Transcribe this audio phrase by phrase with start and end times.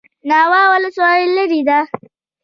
[0.29, 1.79] ناوه ولسوالۍ لیرې ده؟